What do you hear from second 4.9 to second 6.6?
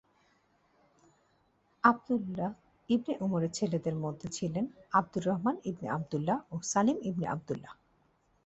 Abdur Rahman ইবনে Abdullah ও